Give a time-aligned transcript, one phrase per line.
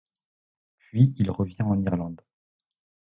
[0.79, 2.21] Puis il revient en Irlande.